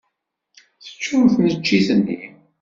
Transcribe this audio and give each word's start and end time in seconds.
Teččuṛ 0.83 1.25
tneččit-nni. 1.33 2.21